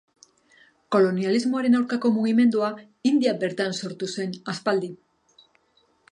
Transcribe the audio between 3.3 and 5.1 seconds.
bertan sortu zen, aspaldi.